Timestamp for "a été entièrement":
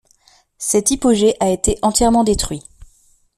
1.39-2.23